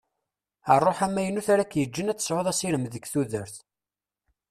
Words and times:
Rruḥ 0.77 0.99
amaynut 1.05 1.47
ara 1.53 1.69
k-yeǧǧen 1.71 2.11
ad 2.11 2.17
tesɛuḍ 2.17 2.47
asirem 2.51 2.85
deg 2.87 3.03
tudert. 3.11 3.55